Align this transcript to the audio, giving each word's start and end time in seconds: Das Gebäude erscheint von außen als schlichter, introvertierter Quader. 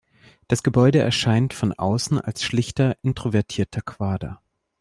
Das 0.47 0.63
Gebäude 0.63 0.97
erscheint 0.97 1.53
von 1.53 1.73
außen 1.73 2.19
als 2.19 2.41
schlichter, 2.41 2.97
introvertierter 3.03 3.83
Quader. 3.83 4.41